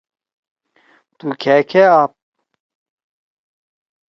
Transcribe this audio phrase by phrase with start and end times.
[1.17, 2.11] تُو کھأکأ آپ؟